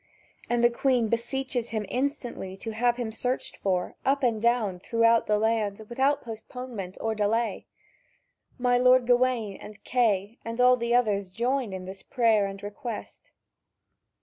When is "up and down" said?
4.03-4.79